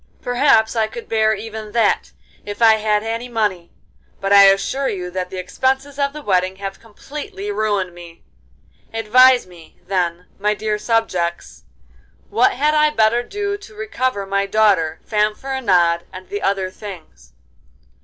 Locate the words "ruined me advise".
7.51-9.45